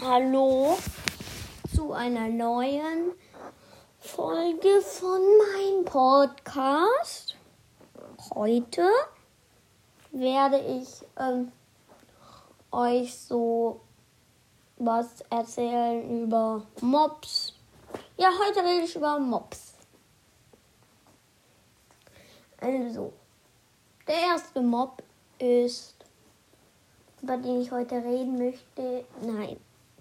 Hallo 0.00 0.78
zu 1.74 1.92
einer 1.92 2.28
neuen 2.28 3.10
Folge 3.98 4.80
von 4.80 5.20
meinem 5.20 5.84
Podcast. 5.84 7.36
Heute 8.32 8.88
werde 10.12 10.60
ich 10.60 11.04
ähm, 11.18 11.50
euch 12.70 13.12
so 13.12 13.80
was 14.76 15.20
erzählen 15.30 16.22
über 16.22 16.62
Mobs. 16.80 17.54
Ja, 18.16 18.30
heute 18.46 18.60
rede 18.60 18.84
ich 18.84 18.94
über 18.94 19.18
Mobs. 19.18 19.74
Also, 22.60 23.12
der 24.06 24.16
erste 24.16 24.60
Mob 24.60 25.02
ist, 25.40 25.96
über 27.20 27.36
den 27.36 27.62
ich 27.62 27.72
heute 27.72 27.96
reden 27.96 28.38
möchte. 28.38 29.04
Nein, 29.20 29.58